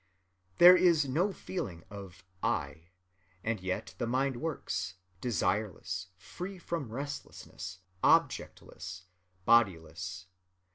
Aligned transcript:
There 0.57 0.75
is 0.75 1.07
no 1.07 1.31
feeling 1.31 1.83
of 1.91 2.25
I, 2.41 2.89
and 3.43 3.59
yet 3.59 3.93
the 3.99 4.07
mind 4.07 4.37
works, 4.37 4.95
desireless, 5.21 6.07
free 6.17 6.57
from 6.57 6.91
restlessness, 6.91 7.81
objectless, 8.03 9.05
bodiless. 9.45 10.25